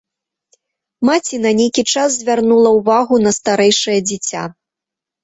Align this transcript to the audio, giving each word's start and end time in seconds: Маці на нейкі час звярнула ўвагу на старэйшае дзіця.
Маці 1.09 1.37
на 1.43 1.51
нейкі 1.59 1.83
час 1.95 2.15
звярнула 2.21 2.69
ўвагу 2.77 3.15
на 3.27 3.31
старэйшае 3.39 3.99
дзіця. 4.09 4.43